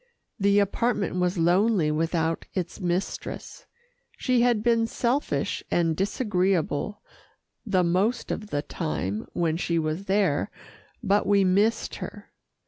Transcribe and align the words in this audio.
The 0.39 0.57
apartment 0.57 1.17
was 1.17 1.37
lonely 1.37 1.91
without 1.91 2.47
its 2.55 2.79
mistress. 2.81 3.67
She 4.17 4.41
had 4.41 4.63
been 4.63 4.87
selfish 4.87 5.63
and 5.69 5.95
disagreeable 5.95 7.03
the 7.67 7.83
most 7.83 8.31
of 8.31 8.47
the 8.47 8.63
time 8.63 9.27
when 9.33 9.57
she 9.57 9.77
was 9.77 10.05
there, 10.05 10.49
but 11.03 11.27
we 11.27 11.43
missed 11.43 11.97
her. 11.97 12.31